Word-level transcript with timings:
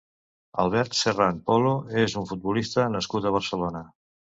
Albert 0.63 0.97
Serrán 1.01 1.37
Polo 1.51 1.75
és 2.07 2.19
un 2.25 2.29
futbolista 2.33 2.91
nascut 2.99 3.33
a 3.33 3.39
Barcelona. 3.41 3.89